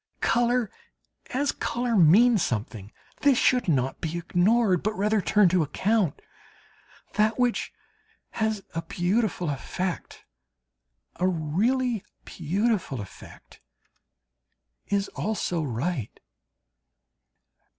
[0.21, 0.71] Colour
[1.29, 6.23] as colour means something; this should not be ignored, but rather turned to account.
[7.13, 7.71] That which
[8.31, 10.25] has a beautiful effect,
[11.17, 13.61] a really beautiful effect,
[14.87, 16.19] is also right.